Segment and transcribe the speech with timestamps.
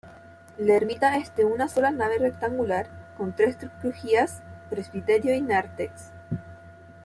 [0.57, 5.93] La ermita es de una sola nave rectangular, con tres crujías, presbiterio y nártex.